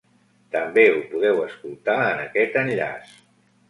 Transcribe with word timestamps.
També 0.55 0.85
ho 0.93 1.03
podeu 1.13 1.43
escoltar 1.45 2.01
en 2.09 2.27
aquest 2.27 2.63
enllaç. 2.67 3.19